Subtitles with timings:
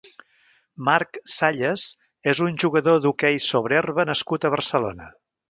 [0.87, 1.83] Marc Salles
[2.33, 5.13] és un jugador d'hoquei sobre herba nascut a Barcelona.